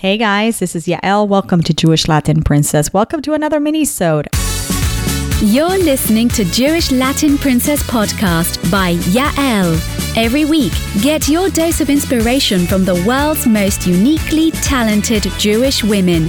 [0.00, 1.26] Hey guys, this is Yael.
[1.26, 2.92] Welcome to Jewish Latin Princess.
[2.92, 4.28] Welcome to another mini-sode.
[5.42, 9.74] You're listening to Jewish Latin Princess podcast by Yael.
[10.16, 10.72] Every week,
[11.02, 16.28] get your dose of inspiration from the world's most uniquely talented Jewish women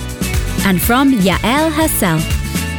[0.65, 2.23] and from Yael herself.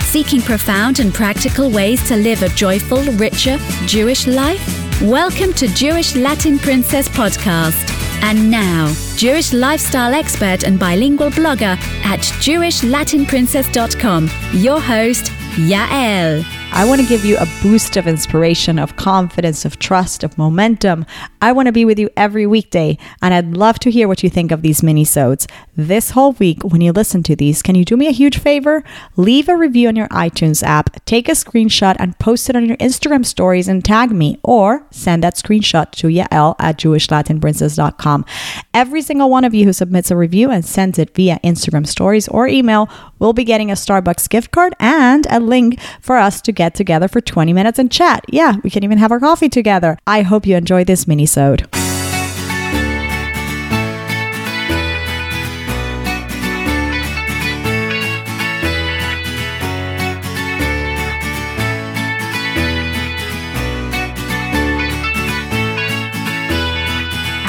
[0.03, 5.01] Seeking profound and practical ways to live a joyful, richer Jewish life?
[5.01, 8.00] Welcome to Jewish Latin Princess podcast.
[8.23, 16.60] And now, Jewish lifestyle expert and bilingual blogger at JewishLatinPrincess.com, your host, Yael.
[16.73, 21.05] I want to give you a boost of inspiration, of confidence, of trust, of momentum.
[21.43, 24.31] I want to be with you every weekday, and I'd love to hear what you
[24.31, 25.47] think of these mini-sodes.
[25.77, 28.85] This whole week, when you listen to these, can you do me a huge favor?
[29.17, 32.77] Leave a review on your iTunes app, take a screenshot and post it on your
[32.77, 38.25] Instagram stories and tag me, or send that screenshot to Yael at JewishLatinPrincess.com.
[38.73, 42.29] Every single one of you who submits a review and sends it via Instagram stories
[42.29, 46.53] or email will be getting a Starbucks gift card and a link for us to
[46.61, 48.23] get together for 20 minutes and chat.
[48.29, 49.97] Yeah, we can even have our coffee together.
[50.07, 51.67] I hope you enjoy this mini-sode.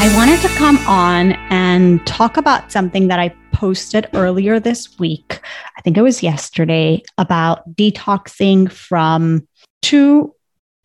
[0.04, 5.40] I wanted to come on and talk about something that I posted earlier this week.
[5.78, 9.48] I think it was yesterday about detoxing from
[9.84, 10.34] two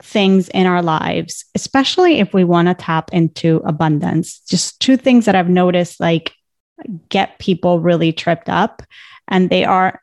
[0.03, 4.41] things in our lives, especially if we want to tap into abundance.
[4.41, 6.35] Just two things that I've noticed like
[7.09, 8.83] get people really tripped up.
[9.27, 10.03] And they are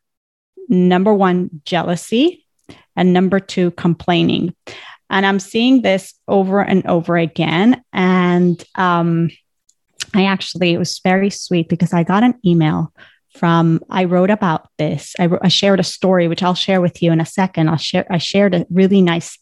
[0.68, 2.44] number one, jealousy,
[2.96, 4.56] and number two, complaining.
[5.12, 7.84] And I'm seeing this over and over again.
[7.94, 9.30] And um,
[10.14, 12.94] I actually, it was very sweet because I got an email
[13.36, 15.16] from, I wrote about this.
[15.20, 17.70] I, I shared a story, which I'll share with you in a second.
[17.70, 19.38] I'll share, I shared a really nice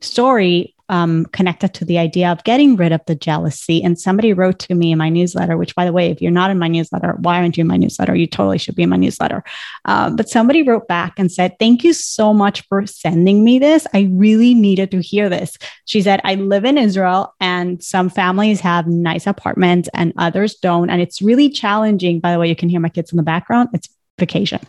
[0.00, 3.82] story um, connected to the idea of getting rid of the jealousy.
[3.82, 6.50] And somebody wrote to me in my newsletter, which, by the way, if you're not
[6.50, 8.14] in my newsletter, why aren't you in my newsletter?
[8.14, 9.42] You totally should be in my newsletter.
[9.84, 13.86] Uh, but somebody wrote back and said, Thank you so much for sending me this.
[13.94, 15.56] I really needed to hear this.
[15.86, 20.90] She said, I live in Israel and some families have nice apartments and others don't.
[20.90, 22.20] And it's really challenging.
[22.20, 23.70] By the way, you can hear my kids in the background.
[23.72, 24.60] It's vacation.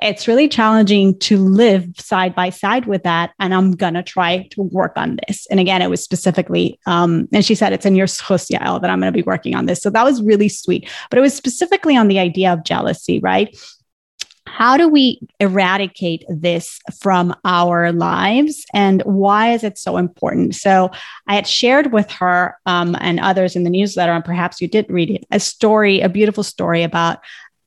[0.00, 3.32] It's really challenging to live side by side with that.
[3.38, 5.46] And I'm going to try to work on this.
[5.50, 9.00] And again, it was specifically, um, and she said, it's in your Yael, that I'm
[9.00, 9.82] going to be working on this.
[9.82, 10.88] So that was really sweet.
[11.10, 13.56] But it was specifically on the idea of jealousy, right?
[14.46, 20.54] How do we eradicate this from our lives and why is it so important?
[20.54, 20.90] So,
[21.26, 24.88] I had shared with her um, and others in the newsletter, and perhaps you did
[24.88, 27.18] read it, a story, a beautiful story about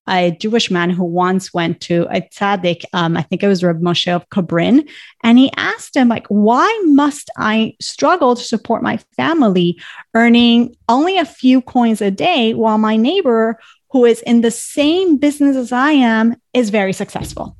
[0.08, 3.82] a Jewish man who once went to a tzaddik, um, I think it was Reb
[3.82, 4.90] Moshe of Kobrin,
[5.24, 9.80] and he asked him, like, why must I struggle to support my family,
[10.16, 13.60] earning only a few coins a day, while my neighbor,
[13.92, 17.56] who is in the same business as I am, is very successful?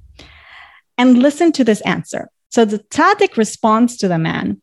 [0.98, 2.30] And listen to this answer.
[2.50, 4.62] So the tzaddik responds to the man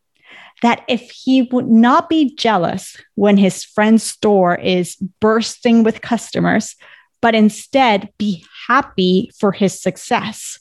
[0.61, 6.75] that if he would not be jealous when his friend's store is bursting with customers,
[7.21, 10.59] but instead be happy for his success.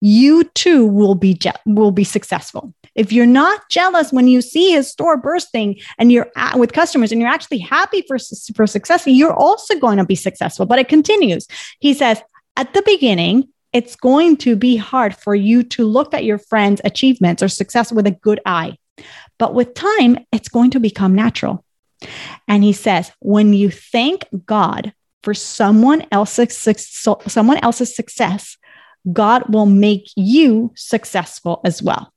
[0.00, 2.74] You too will be je- will be successful.
[2.94, 7.12] If you're not jealous when you see his store bursting and you're at, with customers
[7.12, 8.18] and you're actually happy for
[8.54, 11.46] for success you're also going to be successful but it continues.
[11.80, 12.20] He says
[12.56, 16.80] at the beginning it's going to be hard for you to look at your friends
[16.84, 18.76] achievements or success with a good eye
[19.38, 21.64] but with time it's going to become natural.
[22.48, 24.92] And he says when you thank god
[25.26, 26.56] for someone else's
[27.26, 28.56] someone else's success,
[29.12, 32.12] God will make you successful as well.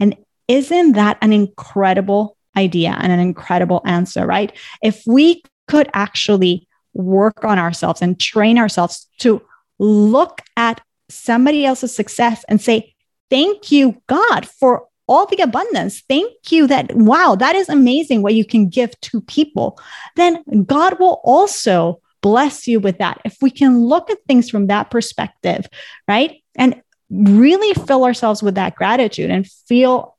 [0.00, 0.16] And
[0.48, 4.56] isn't that an incredible idea and an incredible answer, right?
[4.82, 9.42] If we could actually work on ourselves and train ourselves to
[9.78, 10.80] look at
[11.10, 12.94] somebody else's success and say,
[13.28, 16.02] Thank you, God, for all the abundance.
[16.08, 19.80] Thank you that, wow, that is amazing what you can give to people.
[20.16, 23.20] Then God will also bless you with that.
[23.24, 25.66] If we can look at things from that perspective,
[26.06, 26.42] right?
[26.56, 30.16] And really fill ourselves with that gratitude and feel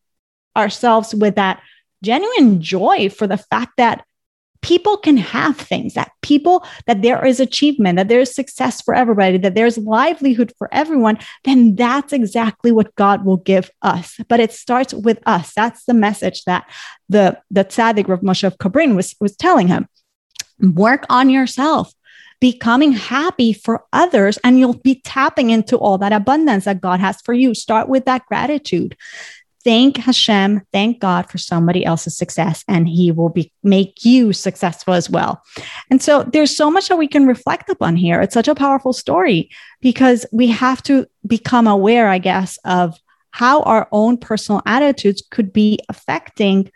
[0.55, 1.61] ourselves with that
[2.03, 4.03] genuine joy for the fact that
[4.61, 9.37] people can have things that people that there is achievement that there's success for everybody
[9.37, 14.51] that there's livelihood for everyone then that's exactly what god will give us but it
[14.51, 16.69] starts with us that's the message that
[17.07, 19.87] the the tzaddik Rav Moshe of Kobrin was was telling him
[20.61, 21.93] work on yourself
[22.39, 27.21] becoming happy for others, and you'll be tapping into all that abundance that God has
[27.21, 27.53] for you.
[27.53, 28.95] Start with that gratitude.
[29.63, 34.93] Thank Hashem, thank God for somebody else's success, and He will be make you successful
[34.93, 35.43] as well.
[35.91, 38.21] And so there's so much that we can reflect upon here.
[38.21, 39.49] It's such a powerful story
[39.81, 42.97] because we have to become aware, I guess, of
[43.31, 46.71] how our own personal attitudes could be affecting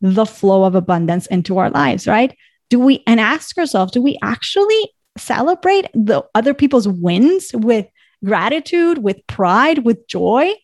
[0.00, 2.36] the flow of abundance into our lives, right?
[2.70, 7.86] Do we, and ask ourselves, do we actually celebrate the other people's wins with
[8.24, 10.54] gratitude, with pride, with joy?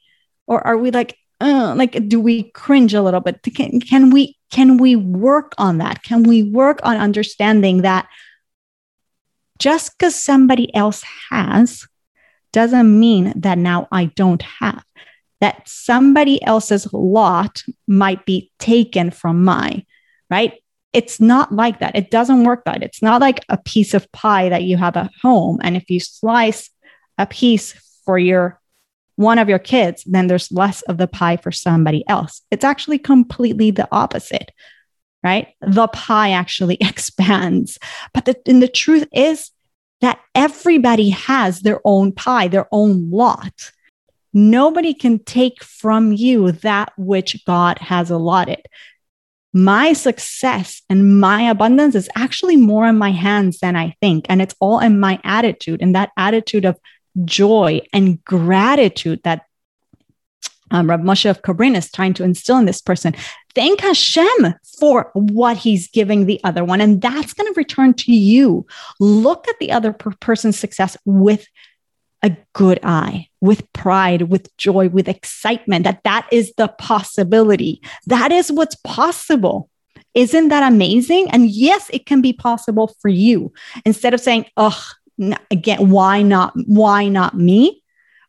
[0.47, 3.43] Or are we like, uh, like, do we cringe a little bit?
[3.55, 6.03] Can, can we, can we work on that?
[6.03, 8.09] Can we work on understanding that
[9.59, 11.87] just because somebody else has
[12.53, 14.85] doesn't mean that now I don't have?
[15.41, 19.85] that somebody else's lot might be taken from mine,
[20.31, 20.55] right?
[20.93, 21.97] It's not like that.
[21.97, 22.83] It doesn't work that.
[22.83, 25.61] It's not like a piece of pie that you have at home.
[25.63, 26.71] And if you slice
[27.19, 27.73] a piece
[28.05, 28.61] for your
[29.19, 32.41] one of your kids, then there's less of the pie for somebody else.
[32.53, 34.53] It's actually completely the opposite,
[35.25, 35.49] right?
[35.61, 37.79] The pie actually expands.
[38.15, 39.51] But the, and the truth is
[40.01, 43.73] that everybody has their own pie, their own lot.
[44.33, 48.65] Nobody can take from you that which God has allotted.
[49.53, 54.27] My success and my abundance is actually more in my hands than I think.
[54.29, 56.79] And it's all in my attitude and that attitude of
[57.25, 59.43] joy and gratitude that
[60.71, 63.15] um, Rav Moshe of Kobrin is trying to instill in this person.
[63.55, 66.81] Thank Hashem for what he's giving the other one.
[66.81, 68.67] And that's going to return to you.
[69.01, 71.47] Look at the other per- person's success with
[72.23, 78.33] a good eye with pride with joy with excitement that that is the possibility that
[78.33, 79.71] is what's possible
[80.15, 83.53] isn't that amazing and yes it can be possible for you
[83.85, 84.85] instead of saying oh
[85.51, 87.83] again why not why not me?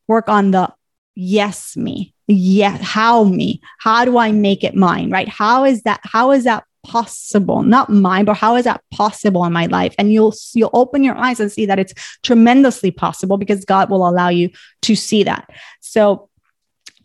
[0.07, 0.74] Work on the
[1.15, 3.62] yes me yes how me?
[3.80, 5.27] How do i make it mine right?
[5.27, 7.63] How is that how is that possible?
[7.63, 9.94] Not mine but how is that possible in my life?
[9.97, 11.94] And you'll you'll open your eyes and see that it's
[12.24, 14.50] tremendously possible because god will allow you
[14.83, 15.50] to see that.
[15.81, 16.30] So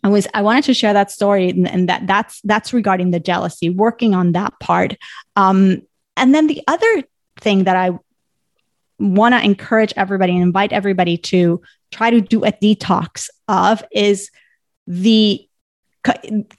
[0.02, 3.20] i was i wanted to share that story and, and that that's that's regarding the
[3.20, 4.96] jealousy working on that part.
[5.36, 5.82] Um
[6.16, 7.02] and then the other
[7.40, 7.90] thing that i
[8.98, 11.60] want to encourage everybody and invite everybody to
[11.90, 14.30] try to do a detox of is
[14.86, 15.46] the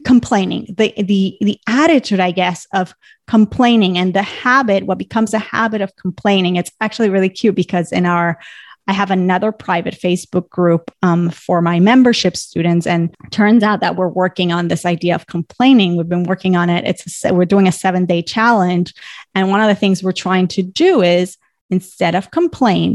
[0.03, 2.95] complaining the the the attitude i guess of
[3.27, 7.91] complaining and the habit what becomes a habit of complaining it's actually really cute because
[7.91, 8.39] in our
[8.87, 13.95] I have another private Facebook group um, for my membership students, and turns out that
[13.95, 15.95] we're working on this idea of complaining.
[15.95, 16.85] We've been working on it.
[16.85, 18.93] It's a, we're doing a seven day challenge,
[19.33, 21.37] and one of the things we're trying to do is
[21.75, 22.89] instead of complain,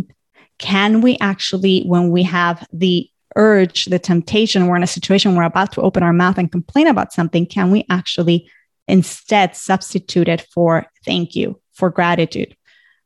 [0.59, 5.55] can we actually, when we have the urge, the temptation, we're in a situation we're
[5.55, 8.51] about to open our mouth and complain about something, can we actually
[8.89, 12.57] instead substitute it for thank you, for gratitude,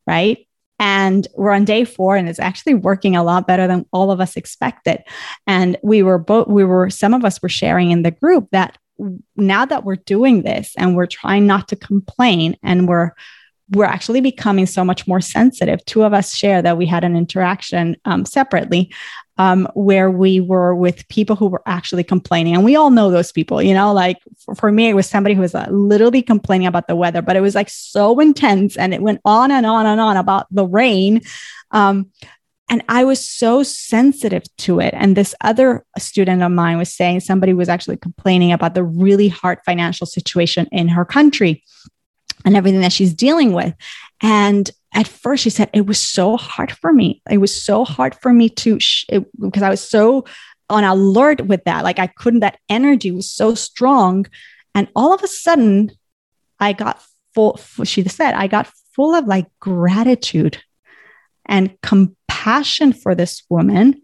[0.06, 0.46] right?
[0.78, 4.20] And we're on day four, and it's actually working a lot better than all of
[4.20, 4.98] us expected.
[5.46, 8.76] And we were both, we were, some of us were sharing in the group that
[9.36, 13.12] now that we're doing this and we're trying not to complain and we're
[13.74, 15.84] we're actually becoming so much more sensitive.
[15.84, 18.92] Two of us share that we had an interaction um, separately
[19.36, 22.54] um, where we were with people who were actually complaining.
[22.54, 25.34] And we all know those people, you know, like for, for me, it was somebody
[25.34, 28.94] who was uh, literally complaining about the weather, but it was like so intense and
[28.94, 31.20] it went on and on and on about the rain.
[31.72, 32.10] Um,
[32.70, 34.94] and I was so sensitive to it.
[34.96, 39.28] And this other student of mine was saying somebody was actually complaining about the really
[39.28, 41.62] hard financial situation in her country
[42.44, 43.74] and everything that she's dealing with.
[44.20, 47.22] And at first she said it was so hard for me.
[47.30, 50.24] It was so hard for me to sh- it, because i was so
[50.70, 51.84] on alert with that.
[51.84, 54.26] Like i couldn't that energy was so strong.
[54.74, 55.90] And all of a sudden
[56.60, 57.02] i got
[57.34, 60.62] full she said i got full of like gratitude
[61.46, 64.00] and compassion for this woman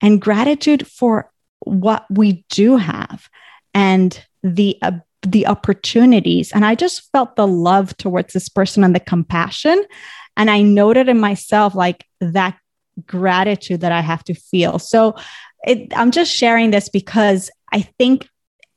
[0.00, 3.28] and gratitude for what we do have
[3.72, 4.92] and the uh,
[5.26, 6.52] the opportunities.
[6.52, 9.84] And i just felt the love towards this person and the compassion.
[10.36, 12.56] And I noted in myself like that
[13.06, 14.78] gratitude that I have to feel.
[14.78, 15.14] So
[15.66, 18.28] it, I'm just sharing this because I think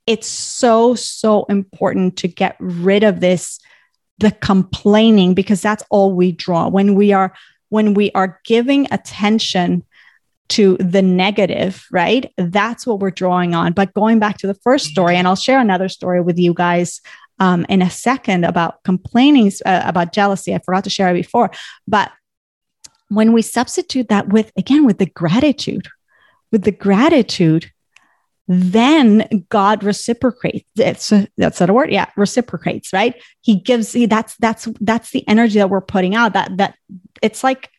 [0.06, 3.60] it's so, so important to get rid of this,
[4.20, 6.68] the complaining, because that's all we draw.
[6.70, 7.34] When we are
[7.70, 9.84] when we are giving attention
[10.50, 12.32] to the negative, right?
[12.38, 13.74] That's what we're drawing on.
[13.74, 17.01] But going back to the first story, and I'll share another story with you guys
[17.39, 20.56] um, in a second about complaining uh, about jealousy.
[20.56, 21.51] I forgot to share it before,
[21.88, 22.12] but
[23.10, 25.88] when we substitute that with, again, with the gratitude,
[26.51, 27.72] with the gratitude,
[28.48, 30.66] then God reciprocates.
[30.77, 31.92] It's a, that's not a word.
[31.92, 33.22] Yeah, reciprocates, right?
[33.42, 33.92] He gives.
[33.92, 36.34] He, that's that's that's the energy that we're putting out.
[36.34, 36.75] That that
[37.22, 37.70] it's like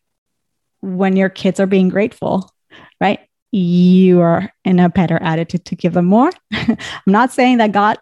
[0.80, 2.52] when your kids are being grateful,
[3.00, 3.20] right?
[3.50, 6.30] You are in a better attitude to give them more.
[6.52, 6.76] I'm
[7.06, 7.98] not saying that God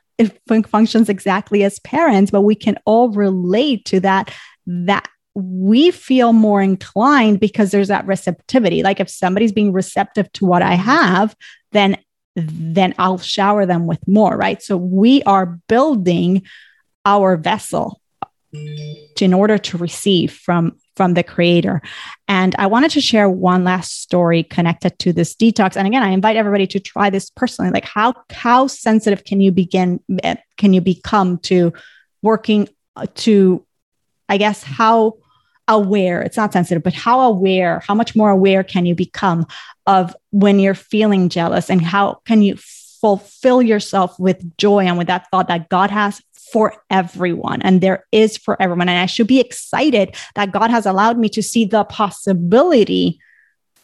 [0.67, 4.33] functions exactly as parents, but we can all relate to that.
[4.67, 8.83] That we feel more inclined because there's that receptivity.
[8.83, 11.37] Like if somebody's being receptive to what I have,
[11.73, 11.99] then
[12.35, 14.63] then I'll shower them with more, right?
[14.63, 16.43] So we are building
[17.07, 18.01] our vessel
[18.53, 21.83] in order to receive from from the creator.
[22.27, 25.77] And I wanted to share one last story connected to this detox.
[25.77, 27.71] And again, I invite everybody to try this personally.
[27.71, 30.01] Like how how sensitive can you begin
[30.57, 31.73] can you become to
[32.23, 33.65] working uh, to
[34.29, 35.19] I guess how
[35.69, 39.45] aware it's not sensitive but how aware how much more aware can you become
[39.87, 42.57] of when you're feeling jealous and how can you
[43.01, 46.23] fulfill yourself with joy and with that thought that god has
[46.53, 48.89] for everyone and there is for everyone.
[48.89, 53.19] And i should be excited that god has allowed me to see the possibility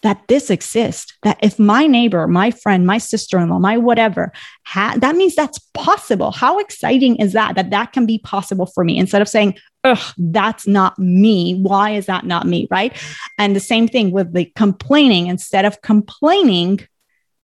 [0.02, 4.32] that this exists that if my neighbor my friend my sister-in-law my whatever
[4.64, 6.30] ha- that means that's possible.
[6.30, 8.98] How exciting is that that that can be possible for me?
[8.98, 11.54] Instead of saying ugh that's not me.
[11.60, 12.68] Why is that not me?
[12.70, 12.96] Right?
[13.38, 15.26] And the same thing with the complaining.
[15.28, 16.80] Instead of complaining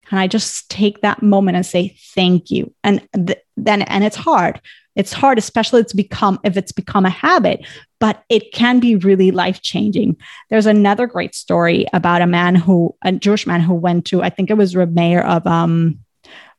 [0.08, 2.74] can i just take that moment and say thank you?
[2.84, 4.62] And th- then and it's hard
[4.96, 7.66] it's hard especially it's become if it's become a habit
[8.04, 10.18] but it can be really life changing.
[10.50, 14.30] There's another great story about a man who, a Jewish man who went to, I
[14.30, 16.00] think it was Meir of, um,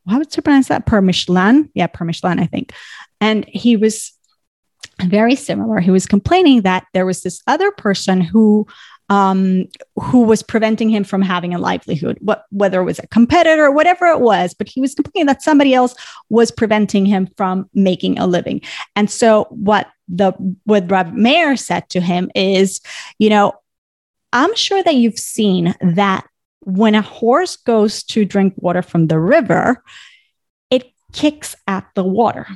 [0.09, 0.87] how would you pronounce that?
[0.87, 1.69] Permishlan?
[1.75, 2.73] Yeah, Permishlan, I think.
[3.21, 4.15] And he was
[5.03, 5.81] very similar.
[5.81, 8.67] He was complaining that there was this other person who
[9.11, 13.71] um, who was preventing him from having a livelihood, what, whether it was a competitor,
[13.71, 15.95] whatever it was, but he was complaining that somebody else
[16.31, 18.63] was preventing him from making a living.
[18.97, 20.33] And so what the
[20.65, 22.81] what Rav Meir said to him is,
[23.19, 23.53] you know,
[24.33, 26.27] I'm sure that you've seen that
[26.61, 29.83] when a horse goes to drink water from the river,
[30.71, 32.47] it kicks at the water.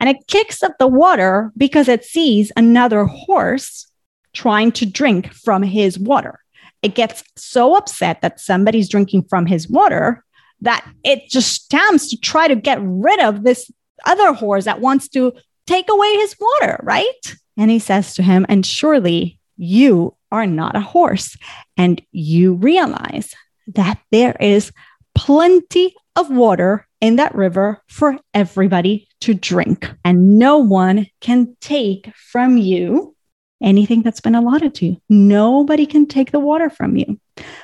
[0.00, 3.91] And it kicks at the water because it sees another horse
[4.32, 6.38] trying to drink from his water.
[6.82, 10.24] It gets so upset that somebody's drinking from his water
[10.62, 13.70] that it just stamps to try to get rid of this
[14.06, 15.32] other horse that wants to
[15.66, 17.36] take away his water, right?
[17.56, 21.36] And he says to him, And surely you are not a horse.
[21.76, 23.34] And you realize
[23.68, 24.72] that there is
[25.14, 29.90] plenty of water in that river for everybody to drink.
[30.04, 33.14] And no one can take from you
[33.62, 35.02] anything that's been allotted to you.
[35.08, 37.18] Nobody can take the water from you.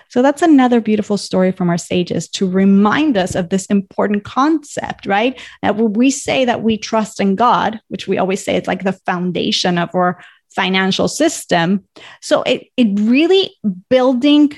[0.08, 5.06] So that's another beautiful story from our sages to remind us of this important concept,
[5.06, 5.38] right?
[5.62, 8.84] That when we say that we trust in God, which we always say it's like
[8.84, 10.22] the foundation of our
[10.54, 11.84] financial system.
[12.22, 13.54] So it, it really
[13.90, 14.52] building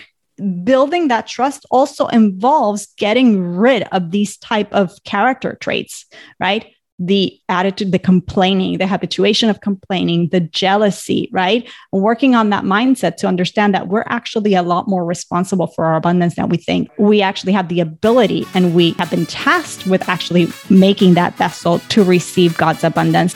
[0.64, 6.06] building that trust also involves getting rid of these type of character traits
[6.38, 11.68] right the attitude, the complaining, the habituation of complaining, the jealousy, right?
[11.92, 15.96] Working on that mindset to understand that we're actually a lot more responsible for our
[15.96, 16.90] abundance than we think.
[16.98, 21.78] We actually have the ability and we have been tasked with actually making that vessel
[21.78, 23.34] to receive God's abundance.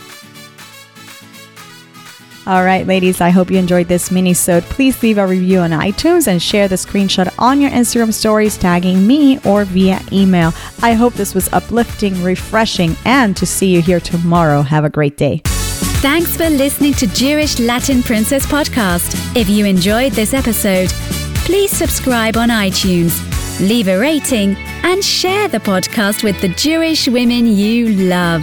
[2.46, 4.64] All right, ladies, I hope you enjoyed this mini-sode.
[4.64, 9.06] Please leave a review on iTunes and share the screenshot on your Instagram stories tagging
[9.06, 10.52] me or via email.
[10.82, 14.60] I hope this was uplifting, refreshing, and to see you here tomorrow.
[14.60, 15.40] Have a great day.
[16.02, 19.34] Thanks for listening to Jewish Latin Princess Podcast.
[19.34, 20.90] If you enjoyed this episode,
[21.46, 23.18] please subscribe on iTunes,
[23.58, 28.42] leave a rating, and share the podcast with the Jewish women you love.